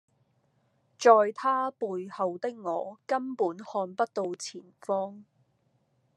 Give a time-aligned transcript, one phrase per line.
[0.97, 5.23] 在他背後的我根本看不到前方